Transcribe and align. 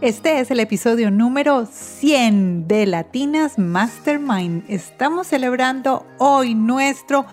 Este 0.00 0.38
es 0.38 0.52
el 0.52 0.60
episodio 0.60 1.10
número 1.10 1.66
100 1.66 2.68
de 2.68 2.86
Latinas 2.86 3.58
Mastermind. 3.58 4.62
Estamos 4.68 5.26
celebrando 5.26 6.06
hoy 6.18 6.54
nuestro 6.54 7.26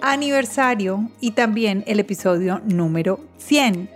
aniversario 0.00 1.10
y 1.20 1.32
también 1.32 1.84
el 1.86 2.00
episodio 2.00 2.62
número 2.64 3.20
100. 3.36 3.90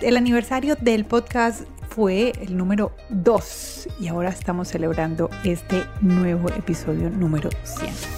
El 0.00 0.16
aniversario 0.16 0.76
del 0.76 1.04
podcast 1.04 1.62
fue 1.88 2.32
el 2.40 2.56
número 2.56 2.92
2 3.10 3.88
y 4.02 4.06
ahora 4.06 4.28
estamos 4.28 4.68
celebrando 4.68 5.28
este 5.42 5.82
nuevo 6.00 6.50
episodio 6.50 7.10
número 7.10 7.50
100. 7.64 8.17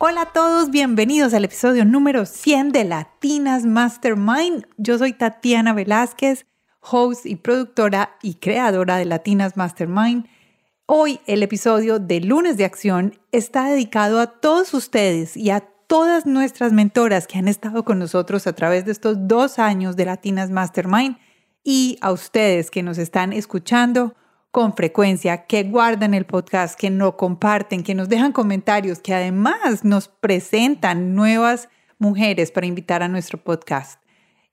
Hola 0.00 0.22
a 0.22 0.32
todos, 0.32 0.70
bienvenidos 0.70 1.34
al 1.34 1.44
episodio 1.44 1.84
número 1.84 2.24
100 2.24 2.70
de 2.70 2.84
Latinas 2.84 3.64
Mastermind. 3.64 4.64
Yo 4.76 4.96
soy 4.96 5.12
Tatiana 5.12 5.72
Velázquez, 5.72 6.46
host 6.80 7.26
y 7.26 7.34
productora 7.34 8.16
y 8.22 8.34
creadora 8.34 8.96
de 8.96 9.06
Latinas 9.06 9.56
Mastermind. 9.56 10.28
Hoy 10.86 11.18
el 11.26 11.42
episodio 11.42 11.98
de 11.98 12.20
Lunes 12.20 12.56
de 12.56 12.64
Acción 12.64 13.18
está 13.32 13.64
dedicado 13.64 14.20
a 14.20 14.28
todos 14.38 14.72
ustedes 14.72 15.36
y 15.36 15.50
a 15.50 15.64
todas 15.88 16.26
nuestras 16.26 16.72
mentoras 16.72 17.26
que 17.26 17.38
han 17.38 17.48
estado 17.48 17.84
con 17.84 17.98
nosotros 17.98 18.46
a 18.46 18.52
través 18.52 18.84
de 18.84 18.92
estos 18.92 19.26
dos 19.26 19.58
años 19.58 19.96
de 19.96 20.04
Latinas 20.04 20.48
Mastermind 20.48 21.16
y 21.64 21.98
a 22.02 22.12
ustedes 22.12 22.70
que 22.70 22.84
nos 22.84 22.98
están 22.98 23.32
escuchando 23.32 24.14
con 24.58 24.74
frecuencia, 24.74 25.46
que 25.46 25.62
guardan 25.62 26.14
el 26.14 26.26
podcast, 26.26 26.76
que 26.76 26.90
no 26.90 27.16
comparten, 27.16 27.84
que 27.84 27.94
nos 27.94 28.08
dejan 28.08 28.32
comentarios, 28.32 28.98
que 28.98 29.14
además 29.14 29.84
nos 29.84 30.08
presentan 30.08 31.14
nuevas 31.14 31.68
mujeres 32.00 32.50
para 32.50 32.66
invitar 32.66 33.04
a 33.04 33.06
nuestro 33.06 33.38
podcast. 33.38 34.02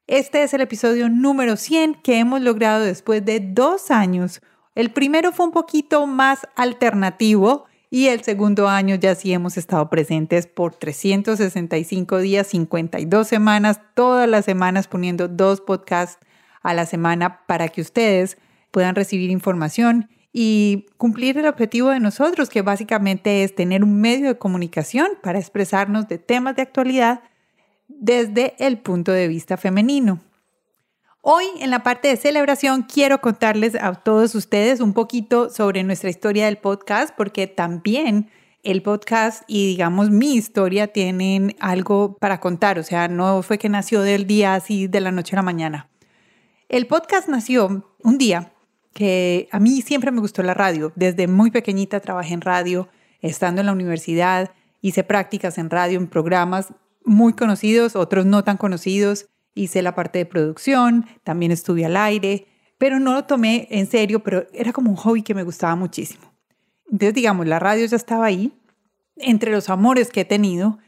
Este 0.05 0.43
es 0.43 0.53
el 0.53 0.61
episodio 0.61 1.09
número 1.09 1.55
100 1.55 2.03
que 2.03 2.19
hemos 2.19 2.41
logrado 2.41 2.85
después 2.85 3.25
de 3.25 3.39
dos 3.39 3.89
años. 3.89 4.43
El 4.75 4.91
primero 4.91 5.31
fue 5.31 5.47
un 5.47 5.51
poquito 5.51 6.05
más 6.05 6.47
alternativo 6.55 7.65
y 7.89 8.09
el 8.09 8.21
segundo 8.21 8.69
año 8.69 8.93
ya 8.93 9.15
sí 9.15 9.33
hemos 9.33 9.57
estado 9.57 9.89
presentes 9.89 10.45
por 10.45 10.75
365 10.75 12.19
días, 12.19 12.45
52 12.45 13.27
semanas, 13.27 13.81
todas 13.95 14.29
las 14.29 14.45
semanas 14.45 14.87
poniendo 14.87 15.27
dos 15.27 15.61
podcasts 15.61 16.19
a 16.61 16.75
la 16.75 16.85
semana 16.85 17.43
para 17.47 17.69
que 17.69 17.81
ustedes 17.81 18.37
puedan 18.75 18.93
recibir 18.93 19.29
información 19.29 20.09
y 20.33 20.87
cumplir 20.97 21.37
el 21.37 21.45
objetivo 21.45 21.91
de 21.91 22.01
nosotros, 22.01 22.49
que 22.49 22.61
básicamente 22.61 23.45
es 23.45 23.55
tener 23.55 23.85
un 23.85 24.01
medio 24.01 24.27
de 24.27 24.37
comunicación 24.37 25.07
para 25.23 25.39
expresarnos 25.39 26.09
de 26.09 26.17
temas 26.17 26.57
de 26.57 26.63
actualidad 26.63 27.21
desde 27.87 28.53
el 28.59 28.79
punto 28.79 29.13
de 29.13 29.29
vista 29.29 29.55
femenino. 29.55 30.19
Hoy 31.21 31.45
en 31.61 31.69
la 31.69 31.83
parte 31.83 32.09
de 32.09 32.17
celebración 32.17 32.83
quiero 32.83 33.21
contarles 33.21 33.75
a 33.75 33.93
todos 33.93 34.35
ustedes 34.35 34.81
un 34.81 34.91
poquito 34.91 35.49
sobre 35.49 35.81
nuestra 35.83 36.09
historia 36.09 36.43
del 36.47 36.57
podcast, 36.57 37.15
porque 37.15 37.47
también 37.47 38.29
el 38.61 38.81
podcast 38.81 39.43
y 39.47 39.67
digamos 39.67 40.09
mi 40.09 40.35
historia 40.35 40.87
tienen 40.87 41.55
algo 41.61 42.17
para 42.17 42.41
contar, 42.41 42.77
o 42.77 42.83
sea, 42.83 43.07
no 43.07 43.41
fue 43.41 43.57
que 43.57 43.69
nació 43.69 44.01
del 44.01 44.27
día 44.27 44.53
así 44.53 44.87
de 44.87 44.99
la 44.99 45.13
noche 45.13 45.33
a 45.33 45.37
la 45.37 45.43
mañana. 45.43 45.89
El 46.67 46.87
podcast 46.87 47.29
nació 47.29 47.95
un 48.03 48.17
día 48.17 48.51
que 48.95 49.49
a 49.51 49.59
mí 49.59 49.81
siempre 49.81 50.09
me 50.09 50.21
gustó 50.21 50.41
la 50.41 50.53
radio. 50.53 50.93
Desde 50.95 51.27
muy 51.27 51.51
pequeñita 51.51 51.99
trabajé 51.99 52.33
en 52.33 52.39
radio, 52.39 52.87
estando 53.19 53.59
en 53.59 53.67
la 53.67 53.73
universidad, 53.73 54.51
hice 54.79 55.03
prácticas 55.03 55.57
en 55.57 55.69
radio, 55.69 55.99
en 55.99 56.07
programas 56.07 56.73
muy 57.03 57.33
conocidos, 57.33 57.97
otros 57.97 58.25
no 58.25 58.45
tan 58.45 58.55
conocidos. 58.55 59.27
Hice 59.53 59.81
la 59.81 59.95
parte 59.95 60.19
de 60.19 60.25
producción, 60.25 61.05
también 61.25 61.51
estuve 61.51 61.85
al 61.85 61.97
aire, 61.97 62.47
pero 62.77 63.01
no 63.01 63.13
lo 63.13 63.25
tomé 63.25 63.67
en 63.69 63.85
serio, 63.85 64.23
pero 64.23 64.47
era 64.53 64.71
como 64.71 64.91
un 64.91 64.95
hobby 64.95 65.23
que 65.23 65.33
me 65.33 65.43
gustaba 65.43 65.75
muchísimo. 65.75 66.33
Entonces, 66.85 67.15
digamos, 67.15 67.47
la 67.47 67.59
radio 67.59 67.85
ya 67.85 67.97
estaba 67.97 68.25
ahí, 68.25 68.53
entre 69.17 69.51
los 69.51 69.69
amores 69.69 70.09
que 70.09 70.21
he 70.21 70.25
tenido. 70.25 70.79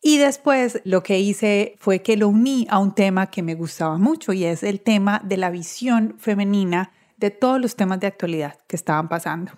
Y 0.00 0.18
después 0.18 0.80
lo 0.82 1.04
que 1.04 1.20
hice 1.20 1.76
fue 1.78 2.02
que 2.02 2.16
lo 2.16 2.26
uní 2.26 2.66
a 2.70 2.80
un 2.80 2.92
tema 2.92 3.30
que 3.30 3.44
me 3.44 3.54
gustaba 3.54 3.98
mucho 3.98 4.32
y 4.32 4.44
es 4.44 4.64
el 4.64 4.80
tema 4.80 5.20
de 5.24 5.36
la 5.36 5.50
visión 5.50 6.16
femenina 6.18 6.90
de 7.22 7.30
todos 7.30 7.60
los 7.60 7.76
temas 7.76 8.00
de 8.00 8.08
actualidad 8.08 8.58
que 8.66 8.74
estaban 8.74 9.08
pasando. 9.08 9.52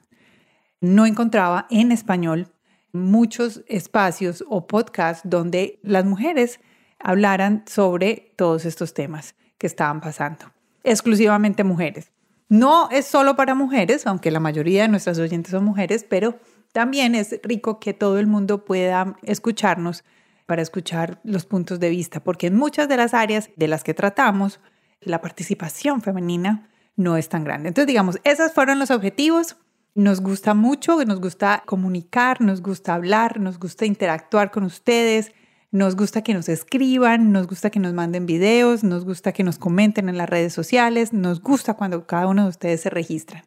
No 0.81 1.07
encontraba 1.07 1.67
en 1.71 1.93
español 1.93 2.53
muchos 2.93 3.65
espacios 3.67 4.45
o 4.49 4.67
podcasts 4.67 5.29
donde 5.29 5.81
las 5.83 6.05
mujeres 6.05 6.61
hablaran 7.01 7.65
sobre 7.67 8.35
todos 8.37 8.67
estos 8.67 8.93
temas 8.93 9.35
que 9.57 9.67
estaban 9.67 10.03
pasando. 10.03 10.53
Exclusivamente 10.83 11.65
mujeres. 11.65 12.13
No 12.51 12.91
es 12.91 13.07
solo 13.07 13.35
para 13.35 13.55
mujeres, 13.55 14.07
aunque 14.07 14.31
la 14.31 14.41
mayoría 14.41 14.83
de 14.83 14.89
nuestras 14.89 15.19
oyentes 15.19 15.53
son 15.53 15.65
mujeres, 15.65 16.05
pero 16.07 16.39
también 16.73 17.15
es 17.15 17.41
rico 17.43 17.81
que 17.81 17.95
todo 17.95 18.19
el 18.19 18.27
mundo 18.27 18.67
pueda 18.67 19.17
escucharnos 19.23 20.05
para 20.45 20.61
escuchar 20.61 21.19
los 21.25 21.47
puntos 21.47 21.81
de 21.81 21.89
vista, 21.89 22.23
porque 22.23 22.49
en 22.49 22.57
muchas 22.57 22.91
de 22.91 22.99
las 22.99 23.15
áreas 23.15 23.49
de 23.57 23.69
las 23.69 23.83
que 23.83 23.95
tratamos, 23.95 24.61
la 25.01 25.23
participación 25.23 26.03
femenina 26.03 26.69
no 26.97 27.17
es 27.17 27.29
tan 27.29 27.45
grande. 27.45 27.69
Entonces, 27.69 27.87
digamos, 27.87 28.19
esos 28.25 28.53
fueron 28.53 28.79
los 28.79 28.91
objetivos. 28.91 29.57
Nos 29.95 30.21
gusta 30.21 30.55
mucho, 30.55 31.05
nos 31.05 31.21
gusta 31.21 31.63
comunicar, 31.67 32.41
nos 32.41 32.63
gusta 32.63 32.95
hablar, 32.95 33.39
nos 33.39 33.59
gusta 33.59 33.87
interactuar 33.87 34.51
con 34.51 34.65
ustedes, 34.65 35.33
nos 35.71 35.97
gusta 35.97 36.23
que 36.23 36.35
nos 36.35 36.49
escriban, 36.49 37.31
nos 37.33 37.47
gusta 37.47 37.71
que 37.71 37.81
nos 37.81 37.95
manden 37.95 38.27
videos, 38.27 38.83
nos 38.83 39.05
gusta 39.05 39.33
que 39.33 39.45
nos 39.45 39.59
comenten 39.59 40.09
en 40.09 40.17
las 40.17 40.29
redes 40.29 40.53
sociales, 40.53 41.13
nos 41.13 41.41
gusta 41.41 41.75
cuando 41.75 42.07
cada 42.07 42.27
uno 42.27 42.45
de 42.45 42.49
ustedes 42.49 42.81
se 42.81 42.91
registra. 42.91 43.45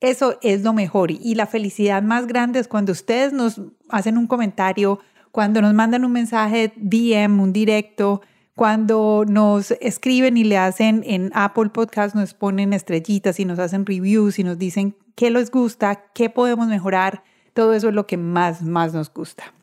Eso 0.00 0.38
es 0.42 0.62
lo 0.62 0.72
mejor 0.72 1.10
y 1.10 1.34
la 1.34 1.46
felicidad 1.46 2.02
más 2.02 2.26
grande 2.28 2.60
es 2.60 2.68
cuando 2.68 2.92
ustedes 2.92 3.32
nos 3.32 3.60
hacen 3.88 4.16
un 4.16 4.28
comentario, 4.28 5.00
cuando 5.32 5.60
nos 5.60 5.74
mandan 5.74 6.04
un 6.04 6.12
mensaje 6.12 6.72
DM, 6.76 7.40
un 7.40 7.52
directo, 7.52 8.22
cuando 8.58 9.24
nos 9.24 9.70
escriben 9.80 10.36
y 10.36 10.42
le 10.42 10.58
hacen 10.58 11.04
en 11.06 11.30
Apple 11.32 11.70
Podcast, 11.70 12.16
nos 12.16 12.34
ponen 12.34 12.72
estrellitas 12.72 13.38
y 13.38 13.44
nos 13.44 13.60
hacen 13.60 13.86
reviews 13.86 14.40
y 14.40 14.42
nos 14.42 14.58
dicen 14.58 14.96
qué 15.14 15.30
les 15.30 15.52
gusta, 15.52 16.06
qué 16.12 16.28
podemos 16.28 16.66
mejorar, 16.66 17.22
todo 17.54 17.72
eso 17.72 17.90
es 17.90 17.94
lo 17.94 18.08
que 18.08 18.16
más, 18.16 18.60
más 18.62 18.92
nos 18.92 19.14
gusta. 19.14 19.54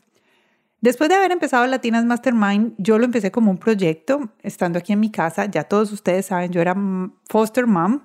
Después 0.80 1.10
de 1.10 1.16
haber 1.16 1.30
empezado 1.30 1.66
Latinas 1.66 2.06
Mastermind, 2.06 2.72
yo 2.78 2.98
lo 2.98 3.04
empecé 3.04 3.30
como 3.30 3.50
un 3.50 3.58
proyecto, 3.58 4.30
estando 4.42 4.78
aquí 4.78 4.94
en 4.94 5.00
mi 5.00 5.10
casa, 5.10 5.44
ya 5.44 5.64
todos 5.64 5.92
ustedes 5.92 6.24
saben, 6.24 6.50
yo 6.50 6.62
era 6.62 6.74
foster 7.28 7.66
mom 7.66 8.00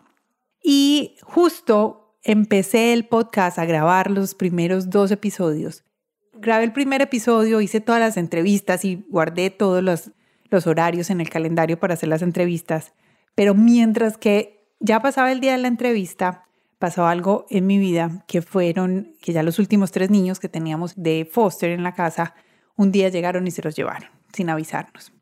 y 0.62 1.16
justo 1.22 2.18
empecé 2.22 2.92
el 2.92 3.08
podcast 3.08 3.60
a 3.60 3.66
grabar 3.66 4.12
los 4.12 4.36
primeros 4.36 4.90
dos 4.90 5.10
episodios. 5.12 5.86
Grabé 6.34 6.66
el 6.66 6.74
primer 6.74 7.02
episodio, 7.02 7.62
hice 7.62 7.80
todas 7.80 8.02
las 8.02 8.18
entrevistas 8.18 8.84
y 8.84 9.06
guardé 9.08 9.52
todos 9.52 9.82
los 9.82 10.12
los 10.52 10.68
horarios 10.68 11.10
en 11.10 11.22
el 11.22 11.30
calendario 11.30 11.80
para 11.80 11.96
hacer 11.96 12.10
las 12.10 12.22
entrevistas, 12.22 12.94
pero 13.34 13.56
mientras 13.56 14.18
que 14.18 14.76
ya 14.80 15.02
pasaba 15.02 15.32
el 15.32 15.40
día 15.40 15.54
de 15.54 15.60
la 15.60 15.70
entrevista, 15.70 16.44
pasó 16.78 17.08
algo 17.08 17.46
en 17.50 17.66
mi 17.66 17.78
vida 17.78 18.26
que 18.28 18.42
fueron 18.42 19.16
que 19.22 19.34
ya 19.34 19.44
los 19.44 19.60
últimos 19.60 19.92
tres 19.92 20.10
niños 20.10 20.40
que 20.40 20.50
teníamos 20.50 20.94
de 20.96 21.30
foster 21.32 21.72
en 21.72 21.84
la 21.84 21.94
casa, 21.94 22.36
un 22.76 22.92
día 22.92 23.10
llegaron 23.10 23.48
y 23.48 23.52
se 23.52 23.62
los 23.62 23.76
llevaron 23.76 24.10
sin 24.34 24.50
avisarnos. 24.50 25.14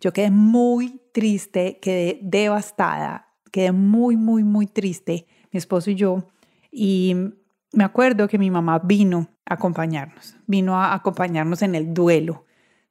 Yo 0.00 0.12
quedé 0.12 0.30
muy 0.30 1.02
triste, 1.12 1.78
quedé 1.82 2.20
devastada, 2.22 3.34
quedé 3.52 3.72
muy, 3.72 4.16
muy, 4.16 4.44
muy 4.44 4.66
triste, 4.66 5.26
mi 5.50 5.58
esposo 5.58 5.90
y 5.90 5.96
yo, 5.96 6.28
y 6.70 7.14
me 7.72 7.84
acuerdo 7.84 8.28
que 8.28 8.38
mi 8.38 8.50
mamá 8.50 8.78
vino 8.78 9.28
a 9.44 9.54
acompañarnos, 9.54 10.36
vino 10.46 10.80
a 10.80 10.94
acompañarnos 10.94 11.62
en 11.62 11.74
el 11.74 11.92
duelo 11.92 12.44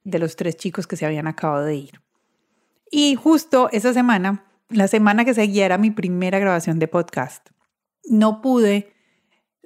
de 0.08 0.18
los 0.18 0.36
tres 0.36 0.56
chicos 0.56 0.86
que 0.86 0.96
se 0.96 1.06
habían 1.06 1.26
acabado 1.26 1.64
de 1.64 1.76
ir. 1.76 2.00
Y 2.90 3.14
justo 3.14 3.68
esa 3.72 3.92
semana, 3.92 4.44
la 4.70 4.88
semana 4.88 5.24
que 5.24 5.34
seguía 5.34 5.66
era 5.66 5.78
mi 5.78 5.90
primera 5.90 6.38
grabación 6.38 6.78
de 6.78 6.88
podcast. 6.88 7.48
No 8.04 8.40
pude, 8.40 8.92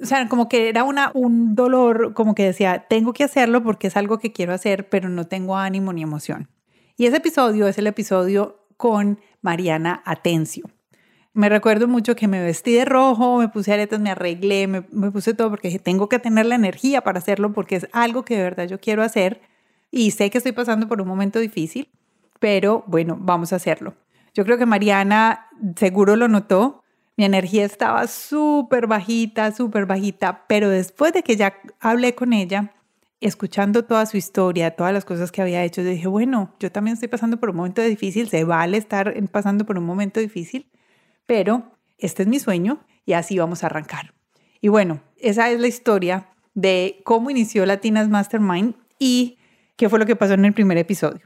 o 0.01 0.07
sea, 0.07 0.29
como 0.29 0.49
que 0.49 0.69
era 0.69 0.85
una, 0.85 1.11
un 1.15 1.55
dolor, 1.55 2.15
como 2.15 2.35
que 2.35 2.45
decía, 2.45 2.87
tengo 2.89 3.13
que 3.13 3.25
hacerlo 3.25 3.63
porque 3.63 3.87
es 3.87 3.97
algo 3.97 4.19
que 4.19 4.33
quiero 4.33 4.53
hacer, 4.53 4.89
pero 4.89 5.09
no 5.09 5.27
tengo 5.27 5.57
ánimo 5.57 5.93
ni 5.93 6.03
emoción. 6.03 6.49
Y 6.97 7.07
ese 7.07 7.19
episodio 7.19 7.69
es 7.69 7.79
el 7.79 7.87
episodio 7.87 8.67
con 8.77 9.21
Mariana 9.41 10.03
Atencio. 10.05 10.69
Me 11.35 11.49
recuerdo 11.49 11.89
mucho 11.89 12.15
que 12.15 12.29
me 12.29 12.43
vestí 12.43 12.75
de 12.75 12.85
rojo, 12.85 13.39
me 13.39 13.49
puse 13.49 13.73
aretas, 13.73 14.01
me 14.01 14.11
arreglé, 14.11 14.67
me, 14.67 14.85
me 14.91 15.11
puse 15.11 15.33
todo 15.33 15.49
porque 15.49 15.79
tengo 15.79 16.09
que 16.09 16.19
tener 16.19 16.45
la 16.45 16.57
energía 16.57 17.01
para 17.01 17.21
hacerlo 17.21 17.53
porque 17.53 17.77
es 17.77 17.89
algo 17.93 18.25
que 18.25 18.37
de 18.37 18.43
verdad 18.43 18.69
yo 18.69 18.81
quiero 18.81 19.03
hacer 19.03 19.41
y 19.93 20.11
sé 20.11 20.31
que 20.31 20.39
estoy 20.39 20.53
pasando 20.53 20.89
por 20.89 21.01
un 21.01 21.07
momento 21.07 21.39
difícil, 21.39 21.89
pero 22.41 22.83
bueno, 22.89 23.17
vamos 23.21 23.53
a 23.53 23.57
hacerlo. 23.57 23.95
Yo 24.35 24.45
creo 24.45 24.59
que 24.59 24.67
Mariana 24.67 25.47
seguro 25.77 26.17
lo 26.17 26.27
notó. 26.27 26.83
Mi 27.17 27.27
energía 27.27 27.67
estaba 27.67 28.07
súper 28.07 28.87
bajita, 28.87 29.53
súper 29.53 29.85
bajita, 29.85 30.45
pero 30.49 30.71
después 30.71 31.13
de 31.13 31.23
que 31.23 31.37
ya 31.37 31.55
hablé 31.79 32.15
con 32.15 32.33
ella, 32.33 32.73
escuchando 33.21 33.85
toda 33.85 34.07
su 34.07 34.17
historia, 34.17 34.73
todas 34.73 34.95
las 34.95 35.05
cosas 35.05 35.31
que 35.31 35.43
había 35.43 35.63
hecho, 35.63 35.85
dije, 35.85 36.09
bueno, 36.09 36.57
yo 36.59 36.73
también 36.73 36.95
estoy 36.95 37.09
pasando 37.09 37.39
por 37.39 37.51
un 37.51 37.57
momento 37.57 37.83
difícil, 37.83 38.29
se 38.31 38.45
vale 38.45 38.79
estar 38.79 39.15
pasando 39.31 39.67
por 39.67 39.77
un 39.79 39.85
momento 39.85 40.21
difícil, 40.21 40.71
pero 41.27 41.77
este 41.99 42.23
es 42.23 42.29
mi 42.29 42.41
sueño 42.41 42.81
y 43.05 43.13
así 43.13 43.39
vamos 43.39 43.63
a 43.63 43.67
arrancar. 43.67 44.15
Y 44.63 44.69
bueno, 44.69 45.03
esa 45.19 45.51
es 45.51 45.61
la 45.61 45.69
historia 45.69 46.29
de 46.55 47.03
cómo 47.05 47.31
inició 47.31 47.67
Latinas 47.67 48.09
Mastermind 48.09 48.75
y 48.99 49.39
qué 49.83 49.89
fue 49.89 49.99
lo 49.99 50.07
que 50.07 50.15
pasó 50.15 50.35
en 50.35 50.45
el 50.45 50.53
primer 50.53 50.79
episodio. 50.79 51.23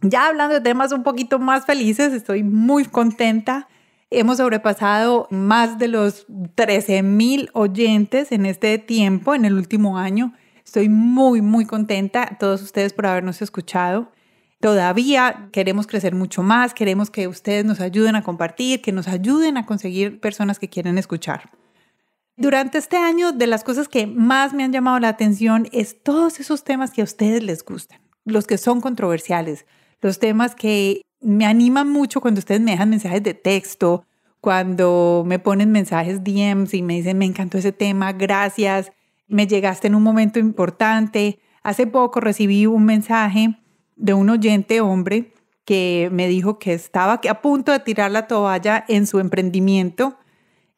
Ya 0.00 0.28
hablando 0.28 0.54
de 0.54 0.62
temas 0.62 0.90
un 0.90 1.02
poquito 1.02 1.38
más 1.38 1.66
felices, 1.66 2.14
estoy 2.14 2.42
muy 2.42 2.86
contenta. 2.86 3.68
Hemos 4.08 4.38
sobrepasado 4.38 5.28
más 5.30 5.78
de 5.78 5.88
los 5.88 6.26
13 6.54 7.02
mil 7.02 7.50
oyentes 7.52 8.32
en 8.32 8.46
este 8.46 8.78
tiempo, 8.78 9.34
en 9.34 9.44
el 9.44 9.52
último 9.52 9.98
año. 9.98 10.32
Estoy 10.64 10.88
muy, 10.88 11.42
muy 11.42 11.66
contenta, 11.66 12.38
todos 12.40 12.62
ustedes 12.62 12.94
por 12.94 13.04
habernos 13.04 13.42
escuchado. 13.42 14.12
Todavía 14.60 15.50
queremos 15.52 15.86
crecer 15.86 16.14
mucho 16.14 16.42
más, 16.42 16.72
queremos 16.72 17.10
que 17.10 17.28
ustedes 17.28 17.66
nos 17.66 17.80
ayuden 17.80 18.16
a 18.16 18.22
compartir, 18.22 18.80
que 18.80 18.92
nos 18.92 19.08
ayuden 19.08 19.58
a 19.58 19.66
conseguir 19.66 20.20
personas 20.20 20.58
que 20.58 20.70
quieren 20.70 20.96
escuchar. 20.96 21.50
Durante 22.38 22.78
este 22.78 22.96
año, 22.96 23.32
de 23.32 23.46
las 23.46 23.64
cosas 23.64 23.88
que 23.88 24.06
más 24.06 24.54
me 24.54 24.64
han 24.64 24.72
llamado 24.72 24.98
la 24.98 25.08
atención 25.08 25.68
es 25.72 26.02
todos 26.02 26.40
esos 26.40 26.64
temas 26.64 26.92
que 26.92 27.02
a 27.02 27.04
ustedes 27.04 27.42
les 27.42 27.64
gustan, 27.64 28.00
los 28.24 28.46
que 28.46 28.56
son 28.56 28.80
controversiales, 28.80 29.66
los 30.00 30.18
temas 30.18 30.54
que 30.54 31.02
me 31.20 31.44
animan 31.44 31.90
mucho 31.90 32.20
cuando 32.20 32.38
ustedes 32.38 32.60
me 32.60 32.70
dejan 32.70 32.90
mensajes 32.90 33.22
de 33.22 33.34
texto, 33.34 34.04
cuando 34.40 35.24
me 35.26 35.38
ponen 35.38 35.72
mensajes 35.72 36.22
DMs 36.24 36.72
y 36.74 36.82
me 36.82 36.94
dicen, 36.94 37.18
me 37.18 37.26
encantó 37.26 37.58
ese 37.58 37.72
tema, 37.72 38.12
gracias 38.12 38.92
me 39.28 39.46
llegaste 39.46 39.86
en 39.86 39.94
un 39.94 40.02
momento 40.02 40.38
importante. 40.38 41.38
Hace 41.62 41.86
poco 41.86 42.20
recibí 42.20 42.66
un 42.66 42.84
mensaje 42.84 43.60
de 43.96 44.14
un 44.14 44.30
oyente 44.30 44.80
hombre 44.80 45.34
que 45.64 46.08
me 46.10 46.26
dijo 46.28 46.58
que 46.58 46.72
estaba 46.72 47.20
a 47.28 47.42
punto 47.42 47.72
de 47.72 47.80
tirar 47.80 48.10
la 48.10 48.26
toalla 48.26 48.84
en 48.88 49.06
su 49.06 49.20
emprendimiento 49.20 50.18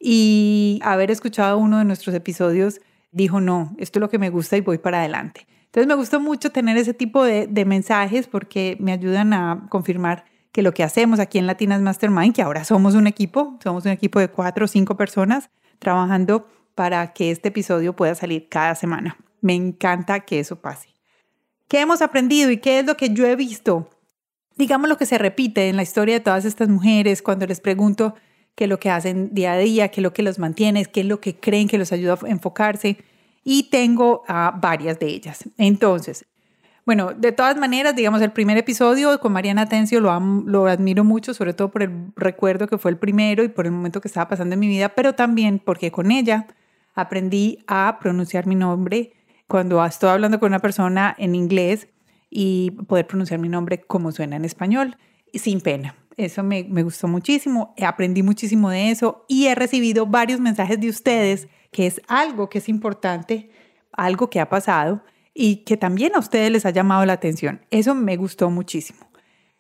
y 0.01 0.81
haber 0.83 1.11
escuchado 1.11 1.59
uno 1.59 1.79
de 1.79 1.85
nuestros 1.85 2.15
episodios 2.15 2.81
dijo, 3.13 3.41
no, 3.41 3.75
esto 3.79 3.99
es 3.99 4.01
lo 4.01 4.09
que 4.09 4.19
me 4.19 4.31
gusta 4.31 4.57
y 4.57 4.63
voy 4.63 4.79
para 4.79 5.01
adelante. 5.01 5.47
Entonces 5.67 5.87
me 5.87 5.95
gusta 5.95 6.19
mucho 6.19 6.51
tener 6.51 6.77
ese 6.79 6.95
tipo 6.95 7.23
de, 7.23 7.47
de 7.47 7.65
mensajes 7.65 8.27
porque 8.27 8.77
me 8.81 8.93
ayudan 8.93 9.33
a 9.35 9.67
confirmar 9.69 10.25
que 10.53 10.63
lo 10.63 10.73
que 10.73 10.83
hacemos 10.83 11.21
aquí 11.21 11.39
en 11.39 11.47
Latinas 11.47 11.81
Mastermind, 11.83 12.35
que 12.35 12.43
ahora 12.43 12.65
somos 12.65 12.95
un 12.95 13.07
equipo, 13.07 13.59
somos 13.63 13.85
un 13.85 13.93
equipo 13.93 14.19
de 14.19 14.29
cuatro 14.29 14.65
o 14.65 14.69
cinco 14.69 14.97
personas 14.97 15.51
trabajando 15.79 16.49
para 16.75 17.13
que 17.13 17.31
este 17.31 17.49
episodio 17.49 17.95
pueda 17.95 18.15
salir 18.15 18.49
cada 18.49 18.75
semana. 18.75 19.17
Me 19.41 19.55
encanta 19.55 20.21
que 20.21 20.41
eso 20.41 20.57
pase. 20.57 20.89
¿Qué 21.69 21.81
hemos 21.81 22.03
aprendido 22.03 22.51
y 22.51 22.57
qué 22.57 22.81
es 22.81 22.87
lo 22.87 22.97
que 22.97 23.11
yo 23.11 23.27
he 23.27 23.37
visto? 23.37 23.91
Digamos 24.57 24.89
lo 24.89 24.97
que 24.97 25.07
se 25.07 25.19
repite 25.19 25.69
en 25.69 25.77
la 25.77 25.83
historia 25.83 26.15
de 26.15 26.21
todas 26.21 26.45
estas 26.45 26.69
mujeres 26.69 27.23
cuando 27.23 27.47
les 27.47 27.61
pregunto 27.61 28.15
qué 28.61 28.65
es 28.65 28.69
lo 28.69 28.79
que 28.79 28.91
hacen 28.91 29.33
día 29.33 29.55
a 29.55 29.57
día, 29.57 29.89
qué 29.89 30.01
es 30.01 30.03
lo 30.03 30.13
que 30.13 30.23
los 30.23 30.39
mantiene, 30.39 30.85
qué 30.85 31.01
es 31.01 31.07
lo 31.07 31.19
que 31.19 31.35
creen 31.35 31.67
que 31.67 31.79
los 31.79 31.93
ayuda 31.93 32.19
a 32.23 32.29
enfocarse. 32.29 32.99
Y 33.43 33.71
tengo 33.71 34.23
a 34.29 34.55
varias 34.55 34.99
de 34.99 35.07
ellas. 35.07 35.49
Entonces, 35.57 36.27
bueno, 36.85 37.15
de 37.15 37.33
todas 37.33 37.57
maneras, 37.57 37.97
digamos, 37.97 38.21
el 38.21 38.33
primer 38.33 38.59
episodio 38.59 39.19
con 39.19 39.33
Mariana 39.33 39.65
Tencio 39.65 39.99
lo, 39.99 40.21
lo 40.21 40.67
admiro 40.67 41.05
mucho, 41.05 41.33
sobre 41.33 41.55
todo 41.55 41.71
por 41.71 41.85
el 41.85 42.13
recuerdo 42.17 42.67
que 42.67 42.77
fue 42.77 42.91
el 42.91 42.99
primero 42.99 43.43
y 43.43 43.49
por 43.49 43.65
el 43.65 43.73
momento 43.73 44.03
que 44.03 44.09
estaba 44.09 44.29
pasando 44.29 44.53
en 44.53 44.61
mi 44.61 44.69
vida, 44.69 44.91
pero 44.91 45.15
también 45.15 45.59
porque 45.59 45.91
con 45.91 46.11
ella 46.11 46.47
aprendí 46.95 47.65
a 47.67 47.97
pronunciar 47.99 48.47
mi 48.47 48.57
nombre 48.57 49.15
cuando 49.47 49.83
estoy 49.83 50.11
hablando 50.11 50.39
con 50.39 50.49
una 50.49 50.59
persona 50.59 51.15
en 51.17 51.35
inglés 51.35 51.89
y 52.29 52.73
poder 52.73 53.07
pronunciar 53.07 53.41
mi 53.41 53.49
nombre 53.49 53.81
como 53.81 54.13
suena 54.13 54.37
en 54.37 54.45
español, 54.45 54.99
sin 55.33 55.63
pena. 55.63 55.95
Eso 56.25 56.43
me, 56.43 56.63
gustó 56.83 57.09
muchísimo, 57.09 57.75
aprendí 57.81 58.23
muchísimo 58.23 58.69
de 58.69 58.91
eso 58.91 59.25
y 59.27 59.47
he 59.47 59.55
recibido 59.55 60.05
varios 60.05 60.39
mensajes 60.39 60.79
de 60.79 60.91
ustedes, 60.91 61.49
que 61.73 61.87
es 61.87 62.03
algo 62.09 62.51
que 62.51 62.59
es 62.59 62.69
importante, 62.69 63.51
algo 63.93 64.29
que 64.29 64.39
ha 64.39 64.51
pasado 64.51 65.03
y 65.33 65.65
que 65.65 65.79
también 65.79 66.15
a 66.15 66.19
ustedes 66.19 66.51
les 66.51 66.67
ha 66.67 66.71
llamado 66.71 67.07
la 67.07 67.15
atención. 67.15 67.63
Eso 67.71 67.95
me 67.95 68.19
gustó 68.19 68.51
muchísimo. 68.51 69.09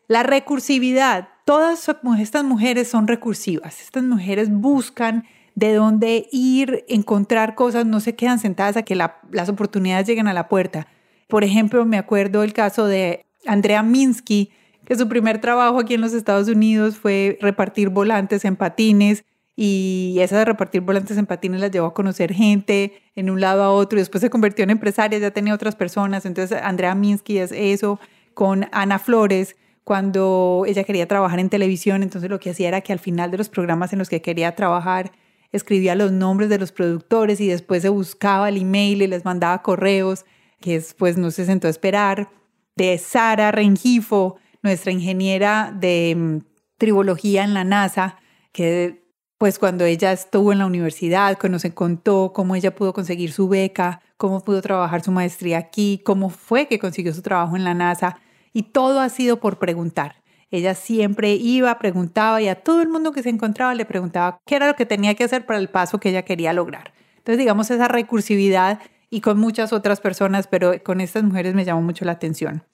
La 0.06 0.22
recursividad. 0.22 1.28
Todas 1.46 1.88
estas 2.18 2.44
mujeres 2.44 2.88
son 2.88 3.08
recursivas. 3.08 3.80
Estas 3.80 4.02
mujeres 4.02 4.50
buscan 4.50 5.24
de 5.54 5.72
dónde 5.72 6.28
ir, 6.30 6.84
encontrar 6.88 7.54
cosas, 7.54 7.86
no 7.86 8.00
se 8.00 8.16
quedan 8.16 8.38
sentadas 8.38 8.76
a 8.76 8.82
que 8.82 8.96
las 8.96 9.48
oportunidades 9.48 10.06
lleguen 10.06 10.28
a 10.28 10.34
la 10.34 10.48
puerta. 10.48 10.86
Por 11.26 11.42
ejemplo, 11.42 11.86
me 11.86 11.96
acuerdo 11.96 12.42
el 12.42 12.52
caso 12.52 12.86
de 12.86 13.24
Andrea 13.46 13.82
Minsky, 13.82 14.50
su 14.96 15.08
primer 15.08 15.40
trabajo 15.40 15.78
aquí 15.78 15.94
en 15.94 16.00
los 16.00 16.12
Estados 16.12 16.48
Unidos 16.48 16.96
fue 16.96 17.38
repartir 17.40 17.90
volantes 17.90 18.44
en 18.44 18.56
patines 18.56 19.24
y 19.56 20.16
esa 20.20 20.38
de 20.38 20.44
repartir 20.44 20.80
volantes 20.80 21.18
en 21.18 21.26
patines 21.26 21.60
la 21.60 21.68
llevó 21.68 21.88
a 21.88 21.94
conocer 21.94 22.32
gente 22.32 23.02
en 23.14 23.28
un 23.30 23.40
lado 23.40 23.62
a 23.62 23.70
otro 23.70 23.98
y 23.98 24.00
después 24.00 24.22
se 24.22 24.30
convirtió 24.30 24.64
en 24.64 24.70
empresaria, 24.70 25.18
ya 25.18 25.30
tenía 25.32 25.54
otras 25.54 25.76
personas. 25.76 26.24
Entonces, 26.24 26.58
Andrea 26.62 26.94
Minsky 26.94 27.38
es 27.38 27.52
eso 27.52 28.00
con 28.34 28.66
Ana 28.72 28.98
Flores 28.98 29.56
cuando 29.84 30.64
ella 30.66 30.84
quería 30.84 31.08
trabajar 31.08 31.40
en 31.40 31.48
televisión, 31.48 32.02
entonces 32.02 32.30
lo 32.30 32.38
que 32.38 32.50
hacía 32.50 32.68
era 32.68 32.80
que 32.80 32.92
al 32.92 33.00
final 33.00 33.30
de 33.30 33.38
los 33.38 33.48
programas 33.48 33.92
en 33.92 33.98
los 33.98 34.08
que 34.08 34.22
quería 34.22 34.54
trabajar, 34.54 35.10
escribía 35.52 35.94
los 35.94 36.12
nombres 36.12 36.48
de 36.48 36.58
los 36.58 36.70
productores 36.70 37.40
y 37.40 37.48
después 37.48 37.82
se 37.82 37.88
buscaba 37.88 38.48
el 38.48 38.58
email 38.58 39.02
y 39.02 39.08
les 39.08 39.24
mandaba 39.24 39.62
correos, 39.62 40.24
que 40.60 40.74
después 40.74 41.16
no 41.16 41.30
se 41.30 41.44
sentó 41.44 41.66
a 41.66 41.70
esperar. 41.70 42.30
De 42.76 42.96
Sara 42.98 43.50
Rengifo, 43.50 44.36
nuestra 44.62 44.92
ingeniera 44.92 45.74
de 45.74 46.14
mm, 46.16 46.38
tribología 46.78 47.44
en 47.44 47.54
la 47.54 47.64
NASA, 47.64 48.18
que 48.52 49.00
pues 49.38 49.58
cuando 49.58 49.86
ella 49.86 50.12
estuvo 50.12 50.52
en 50.52 50.58
la 50.58 50.66
universidad, 50.66 51.38
cuando 51.38 51.58
se 51.58 51.72
contó 51.72 52.32
cómo 52.34 52.56
ella 52.56 52.74
pudo 52.74 52.92
conseguir 52.92 53.32
su 53.32 53.48
beca, 53.48 54.02
cómo 54.18 54.44
pudo 54.44 54.60
trabajar 54.60 55.02
su 55.02 55.12
maestría 55.12 55.56
aquí, 55.56 56.02
cómo 56.04 56.28
fue 56.28 56.66
que 56.66 56.78
consiguió 56.78 57.14
su 57.14 57.22
trabajo 57.22 57.56
en 57.56 57.64
la 57.64 57.72
NASA, 57.72 58.18
y 58.52 58.64
todo 58.64 59.00
ha 59.00 59.08
sido 59.08 59.40
por 59.40 59.58
preguntar. 59.58 60.16
Ella 60.50 60.74
siempre 60.74 61.32
iba, 61.34 61.78
preguntaba 61.78 62.42
y 62.42 62.48
a 62.48 62.56
todo 62.56 62.82
el 62.82 62.88
mundo 62.88 63.12
que 63.12 63.22
se 63.22 63.30
encontraba 63.30 63.74
le 63.74 63.86
preguntaba 63.86 64.38
qué 64.44 64.56
era 64.56 64.66
lo 64.66 64.74
que 64.74 64.84
tenía 64.84 65.14
que 65.14 65.24
hacer 65.24 65.46
para 65.46 65.58
el 65.58 65.68
paso 65.68 66.00
que 66.00 66.10
ella 66.10 66.22
quería 66.24 66.52
lograr. 66.52 66.92
Entonces, 67.16 67.38
digamos, 67.38 67.70
esa 67.70 67.88
recursividad 67.88 68.80
y 69.10 69.20
con 69.20 69.38
muchas 69.38 69.72
otras 69.72 70.00
personas, 70.00 70.48
pero 70.48 70.72
con 70.82 71.00
estas 71.00 71.22
mujeres 71.22 71.54
me 71.54 71.64
llamó 71.64 71.82
mucho 71.82 72.04
la 72.04 72.12
atención. 72.12 72.64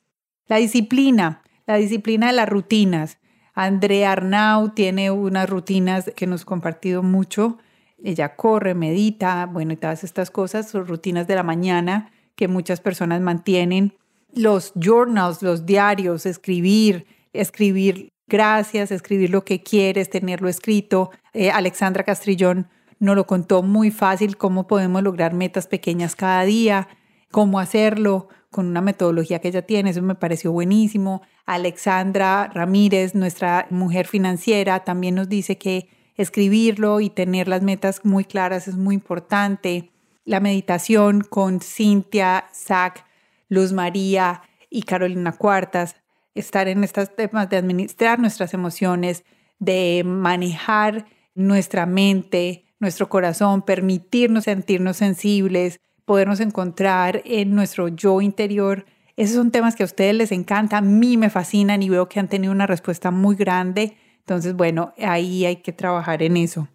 La 0.48 0.56
disciplina, 0.56 1.42
la 1.66 1.76
disciplina 1.76 2.28
de 2.28 2.32
las 2.32 2.48
rutinas. 2.48 3.18
Andrea 3.54 4.12
Arnau 4.12 4.70
tiene 4.74 5.10
unas 5.10 5.48
rutinas 5.48 6.10
que 6.14 6.26
nos 6.26 6.42
ha 6.42 6.46
compartido 6.46 7.02
mucho. 7.02 7.58
Ella 8.02 8.36
corre, 8.36 8.74
medita, 8.74 9.46
bueno, 9.46 9.72
y 9.72 9.76
todas 9.76 10.04
estas 10.04 10.30
cosas, 10.30 10.68
son 10.68 10.86
rutinas 10.86 11.26
de 11.26 11.34
la 11.34 11.42
mañana 11.42 12.10
que 12.34 12.48
muchas 12.48 12.80
personas 12.80 13.20
mantienen. 13.20 13.94
Los 14.34 14.72
journals, 14.74 15.42
los 15.42 15.64
diarios, 15.64 16.26
escribir, 16.26 17.06
escribir 17.32 18.10
gracias, 18.28 18.90
escribir 18.90 19.30
lo 19.30 19.44
que 19.44 19.62
quieres, 19.62 20.10
tenerlo 20.10 20.48
escrito. 20.48 21.10
Eh, 21.32 21.50
Alexandra 21.50 22.04
Castrillón 22.04 22.68
nos 22.98 23.16
lo 23.16 23.26
contó 23.26 23.62
muy 23.62 23.90
fácil, 23.90 24.36
cómo 24.36 24.66
podemos 24.66 25.02
lograr 25.02 25.32
metas 25.32 25.66
pequeñas 25.66 26.16
cada 26.16 26.44
día, 26.44 26.88
cómo 27.30 27.58
hacerlo 27.58 28.28
con 28.56 28.66
una 28.66 28.80
metodología 28.80 29.38
que 29.38 29.48
ella 29.48 29.66
tiene, 29.66 29.90
eso 29.90 30.00
me 30.00 30.14
pareció 30.14 30.50
buenísimo. 30.50 31.20
Alexandra 31.44 32.50
Ramírez, 32.54 33.14
nuestra 33.14 33.66
mujer 33.68 34.06
financiera, 34.06 34.82
también 34.82 35.14
nos 35.14 35.28
dice 35.28 35.58
que 35.58 35.90
escribirlo 36.16 37.00
y 37.00 37.10
tener 37.10 37.48
las 37.48 37.60
metas 37.60 38.02
muy 38.02 38.24
claras 38.24 38.66
es 38.66 38.76
muy 38.76 38.94
importante. 38.94 39.90
La 40.24 40.40
meditación 40.40 41.20
con 41.20 41.60
Cintia, 41.60 42.46
Zach, 42.54 43.04
Luz 43.50 43.74
María 43.74 44.40
y 44.70 44.84
Carolina 44.84 45.32
Cuartas 45.32 45.96
estar 46.34 46.66
en 46.66 46.82
estos 46.82 47.14
temas 47.14 47.50
de 47.50 47.58
administrar 47.58 48.18
nuestras 48.18 48.54
emociones, 48.54 49.22
de 49.58 50.02
manejar 50.02 51.04
nuestra 51.34 51.84
mente, 51.84 52.64
nuestro 52.80 53.10
corazón, 53.10 53.60
permitirnos 53.60 54.44
sentirnos 54.44 54.96
sensibles, 54.96 55.78
podernos 56.06 56.40
encontrar 56.40 57.20
en 57.26 57.54
nuestro 57.54 57.88
yo 57.88 58.22
interior. 58.22 58.86
Esos 59.16 59.36
son 59.36 59.50
temas 59.50 59.76
que 59.76 59.82
a 59.82 59.86
ustedes 59.86 60.14
les 60.14 60.32
encantan, 60.32 60.84
a 60.84 60.88
mí 60.88 61.18
me 61.18 61.28
fascinan 61.28 61.82
y 61.82 61.90
veo 61.90 62.08
que 62.08 62.18
han 62.18 62.28
tenido 62.28 62.52
una 62.52 62.66
respuesta 62.66 63.10
muy 63.10 63.36
grande. 63.36 63.98
Entonces, 64.20 64.54
bueno, 64.54 64.94
ahí 64.98 65.44
hay 65.44 65.56
que 65.56 65.72
trabajar 65.72 66.22
en 66.22 66.38
eso. 66.38 66.68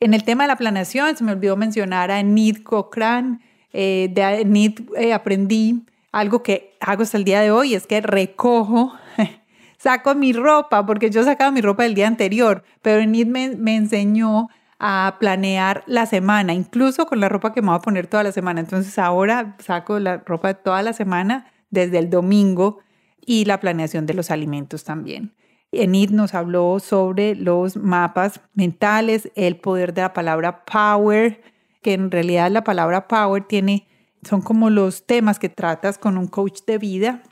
En 0.00 0.14
el 0.14 0.24
tema 0.24 0.44
de 0.44 0.48
la 0.48 0.56
planeación, 0.56 1.16
se 1.16 1.22
me 1.22 1.32
olvidó 1.32 1.56
mencionar 1.56 2.10
a 2.10 2.22
Nid 2.22 2.62
Cochran. 2.62 3.42
Eh, 3.72 4.08
de 4.12 4.44
Nid 4.44 4.80
eh, 4.96 5.12
aprendí 5.12 5.84
algo 6.12 6.42
que 6.42 6.76
hago 6.80 7.02
hasta 7.02 7.16
el 7.16 7.24
día 7.24 7.40
de 7.40 7.50
hoy 7.50 7.74
es 7.74 7.86
que 7.86 8.00
recojo, 8.00 8.92
saco 9.78 10.14
mi 10.14 10.32
ropa, 10.32 10.84
porque 10.84 11.10
yo 11.10 11.24
sacaba 11.24 11.50
mi 11.50 11.62
ropa 11.62 11.82
del 11.84 11.94
día 11.94 12.06
anterior, 12.06 12.62
pero 12.82 13.00
Enid 13.00 13.26
me, 13.26 13.56
me 13.56 13.76
enseñó 13.76 14.48
a 14.84 15.16
planear 15.20 15.84
la 15.86 16.06
semana, 16.06 16.52
incluso 16.52 17.06
con 17.06 17.20
la 17.20 17.28
ropa 17.28 17.54
que 17.54 17.62
me 17.62 17.68
voy 17.68 17.76
a 17.76 17.82
poner 17.82 18.08
toda 18.08 18.24
la 18.24 18.32
semana. 18.32 18.60
Entonces 18.60 18.98
ahora 18.98 19.56
saco 19.60 20.00
la 20.00 20.18
ropa 20.18 20.48
de 20.48 20.54
toda 20.54 20.82
la 20.82 20.92
semana 20.92 21.46
desde 21.70 21.98
el 21.98 22.10
domingo 22.10 22.80
y 23.24 23.44
la 23.44 23.60
planeación 23.60 24.06
de 24.06 24.14
los 24.14 24.32
alimentos 24.32 24.82
también. 24.82 25.36
Enid 25.70 26.10
nos 26.10 26.34
habló 26.34 26.80
sobre 26.80 27.36
los 27.36 27.76
mapas 27.76 28.40
mentales, 28.54 29.30
el 29.36 29.56
poder 29.56 29.94
de 29.94 30.02
la 30.02 30.12
palabra 30.12 30.64
power, 30.64 31.40
que 31.80 31.92
en 31.94 32.10
realidad 32.10 32.50
la 32.50 32.64
palabra 32.64 33.06
power 33.06 33.44
tiene, 33.44 33.86
son 34.24 34.42
como 34.42 34.68
los 34.68 35.06
temas 35.06 35.38
que 35.38 35.48
tratas 35.48 35.96
con 35.96 36.18
un 36.18 36.26
coach 36.26 36.62
de 36.66 36.78
vida. 36.78 37.22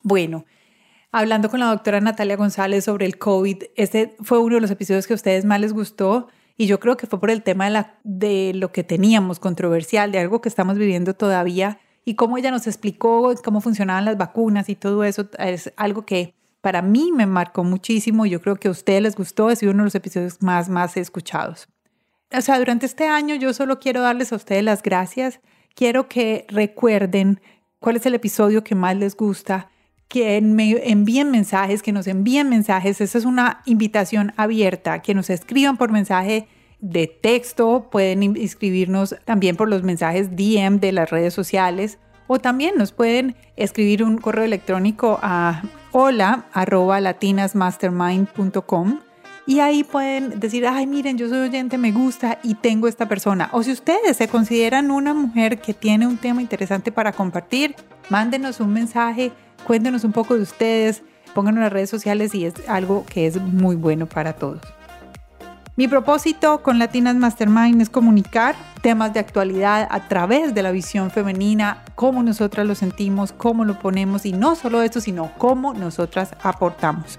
Bueno, 0.00 0.46
hablando 1.12 1.50
con 1.50 1.60
la 1.60 1.66
doctora 1.66 2.00
Natalia 2.00 2.36
González 2.36 2.84
sobre 2.84 3.04
el 3.04 3.18
COVID, 3.18 3.62
este 3.76 4.16
fue 4.22 4.38
uno 4.38 4.54
de 4.54 4.62
los 4.62 4.70
episodios 4.70 5.06
que 5.06 5.12
a 5.12 5.16
ustedes 5.16 5.44
más 5.44 5.60
les 5.60 5.74
gustó 5.74 6.28
y 6.56 6.66
yo 6.66 6.78
creo 6.80 6.96
que 6.96 7.06
fue 7.06 7.20
por 7.20 7.30
el 7.30 7.42
tema 7.42 7.64
de, 7.64 7.70
la, 7.70 7.98
de 8.04 8.52
lo 8.54 8.72
que 8.72 8.84
teníamos 8.84 9.40
controversial, 9.40 10.12
de 10.12 10.18
algo 10.18 10.40
que 10.40 10.48
estamos 10.48 10.78
viviendo 10.78 11.14
todavía 11.14 11.80
y 12.04 12.14
cómo 12.14 12.38
ella 12.38 12.50
nos 12.50 12.66
explicó 12.66 13.34
cómo 13.42 13.60
funcionaban 13.60 14.04
las 14.04 14.16
vacunas 14.16 14.68
y 14.68 14.76
todo 14.76 15.04
eso 15.04 15.28
es 15.38 15.72
algo 15.76 16.04
que 16.04 16.34
para 16.60 16.82
mí 16.82 17.12
me 17.12 17.26
marcó 17.26 17.64
muchísimo. 17.64 18.26
Yo 18.26 18.40
creo 18.40 18.56
que 18.56 18.68
a 18.68 18.70
ustedes 18.70 19.02
les 19.02 19.16
gustó, 19.16 19.48
ha 19.48 19.56
sido 19.56 19.72
uno 19.72 19.82
de 19.82 19.86
los 19.86 19.94
episodios 19.94 20.42
más, 20.42 20.68
más 20.68 20.96
escuchados. 20.96 21.68
O 22.32 22.40
sea, 22.40 22.58
durante 22.58 22.86
este 22.86 23.06
año 23.06 23.34
yo 23.34 23.52
solo 23.52 23.78
quiero 23.78 24.00
darles 24.00 24.32
a 24.32 24.36
ustedes 24.36 24.64
las 24.64 24.82
gracias. 24.82 25.40
Quiero 25.74 26.08
que 26.08 26.46
recuerden 26.48 27.40
cuál 27.80 27.96
es 27.96 28.06
el 28.06 28.14
episodio 28.14 28.64
que 28.64 28.74
más 28.74 28.96
les 28.96 29.16
gusta, 29.16 29.68
que 30.08 30.40
me 30.40 30.90
envíen 30.90 31.30
mensajes, 31.30 31.82
que 31.82 31.92
nos 31.92 32.06
envíen 32.06 32.48
mensajes. 32.48 33.00
Esa 33.00 33.18
es 33.18 33.24
una 33.24 33.62
invitación 33.66 34.32
abierta, 34.36 35.02
que 35.02 35.14
nos 35.14 35.30
escriban 35.30 35.76
por 35.76 35.90
mensaje 35.90 36.46
de 36.80 37.06
texto, 37.06 37.88
pueden 37.90 38.36
escribirnos 38.36 39.16
también 39.24 39.56
por 39.56 39.68
los 39.68 39.82
mensajes 39.82 40.36
DM 40.36 40.80
de 40.80 40.92
las 40.92 41.10
redes 41.10 41.32
sociales 41.32 41.98
o 42.26 42.38
también 42.38 42.74
nos 42.76 42.92
pueden 42.92 43.36
escribir 43.56 44.04
un 44.04 44.18
correo 44.18 44.44
electrónico 44.44 45.18
a 45.22 45.62
hola 45.92 46.44
arroba 46.52 47.00
latinasmastermind.com 47.00 48.98
y 49.46 49.60
ahí 49.60 49.84
pueden 49.84 50.40
decir, 50.40 50.66
ay, 50.66 50.86
miren, 50.86 51.18
yo 51.18 51.28
soy 51.28 51.48
oyente, 51.48 51.76
me 51.76 51.92
gusta 51.92 52.38
y 52.42 52.54
tengo 52.54 52.88
esta 52.88 53.08
persona. 53.08 53.50
O 53.52 53.62
si 53.62 53.72
ustedes 53.72 54.16
se 54.16 54.26
consideran 54.26 54.90
una 54.90 55.12
mujer 55.12 55.60
que 55.60 55.74
tiene 55.74 56.06
un 56.06 56.16
tema 56.16 56.40
interesante 56.40 56.90
para 56.90 57.12
compartir, 57.12 57.76
mándenos 58.08 58.60
un 58.60 58.72
mensaje, 58.72 59.32
cuéntenos 59.66 60.04
un 60.04 60.12
poco 60.12 60.34
de 60.34 60.42
ustedes, 60.42 61.02
pónganlo 61.34 61.60
en 61.60 61.64
las 61.64 61.72
redes 61.72 61.90
sociales 61.90 62.34
y 62.34 62.44
es 62.46 62.54
algo 62.68 63.04
que 63.06 63.26
es 63.26 63.40
muy 63.40 63.76
bueno 63.76 64.06
para 64.06 64.34
todos. 64.34 64.60
Mi 65.76 65.88
propósito 65.88 66.62
con 66.62 66.78
Latinas 66.78 67.16
Mastermind 67.16 67.82
es 67.82 67.90
comunicar 67.90 68.54
temas 68.80 69.12
de 69.12 69.18
actualidad 69.18 69.88
a 69.90 70.06
través 70.06 70.54
de 70.54 70.62
la 70.62 70.70
visión 70.70 71.10
femenina, 71.10 71.82
cómo 71.96 72.22
nosotras 72.22 72.64
lo 72.64 72.76
sentimos, 72.76 73.32
cómo 73.32 73.64
lo 73.64 73.80
ponemos 73.80 74.24
y 74.24 74.32
no 74.32 74.54
solo 74.54 74.82
esto, 74.82 75.00
sino 75.00 75.32
cómo 75.36 75.74
nosotras 75.74 76.30
aportamos. 76.44 77.18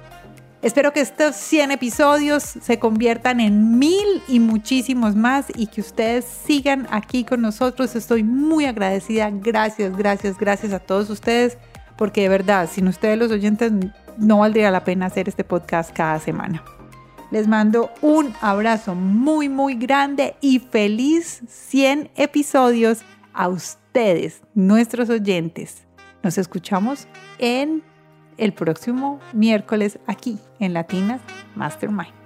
Espero 0.62 0.94
que 0.94 1.01
estos 1.01 1.36
100 1.36 1.72
episodios 1.72 2.44
se 2.44 2.80
conviertan 2.80 3.42
en 3.42 3.77
mil 3.77 4.24
y 4.30 4.39
muchísimos 4.39 5.15
más 5.15 5.48
y 5.54 5.68
que 5.68 5.82
ustedes 5.82 6.24
sigan 6.24 6.88
aquí 6.92 7.25
con 7.25 7.42
nosotros. 7.42 7.94
Estoy 7.96 8.24
muy 8.24 8.65
agradecida. 8.65 9.30
Gracias, 9.32 9.96
gracias, 9.98 10.38
gracias 10.38 10.72
a 10.72 10.80
todos 10.80 11.10
ustedes 11.10 11.58
porque 11.98 12.22
de 12.22 12.30
verdad, 12.30 12.70
sin 12.72 12.88
ustedes 12.88 13.18
los 13.18 13.32
oyentes 13.32 13.72
no 14.18 14.40
valdría 14.40 14.72
la 14.72 14.84
pena 14.84 15.08
hacer 15.08 15.28
este 15.28 15.44
podcast 15.44 15.92
cada 15.94 16.20
semana. 16.20 16.64
Les 17.32 17.48
mando 17.48 17.92
un 18.02 18.34
abrazo 18.42 18.96
muy, 18.96 19.50
muy 19.50 19.75
grande 19.75 20.36
y 20.42 20.60
feliz 20.60 21.42
100 21.48 22.12
episodios 22.16 23.02
a 23.34 23.50
ustedes, 23.50 24.42
nuestros 24.54 25.10
oyentes. 25.10 25.86
Nos 26.24 26.38
escuchamos 26.38 27.08
en 27.40 27.84
el 28.38 28.54
próximo 28.54 29.20
miércoles 29.34 30.00
aquí 30.08 30.40
en 30.60 30.74
Latinas 30.74 31.22
Mastermind. 31.56 32.25